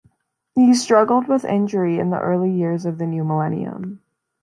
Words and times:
He 0.55 0.73
struggled 0.73 1.27
with 1.27 1.45
injury 1.45 1.99
in 1.99 2.09
the 2.09 2.17
early 2.19 2.49
years 2.51 2.87
of 2.87 2.97
the 2.97 3.05
new 3.05 3.23
millennium. 3.23 4.01